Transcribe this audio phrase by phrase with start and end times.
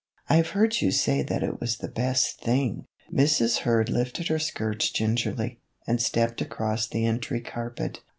[0.27, 3.57] I 've heard you say that it was the best thing" Mrs.
[3.59, 8.01] Hurd lifted her skirts gingerly, and stepped across the entry carpet.